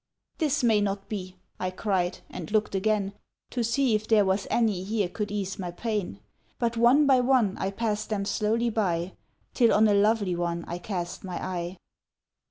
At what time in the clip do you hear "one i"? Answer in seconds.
7.19-7.69, 10.35-10.79